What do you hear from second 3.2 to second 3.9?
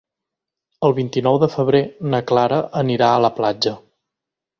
la platja.